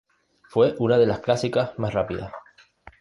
Fue 0.49 0.73
una 0.79 0.97
de 0.97 1.05
las 1.05 1.19
clásicas 1.19 1.77
más 1.77 1.93
rápidas. 1.93 2.31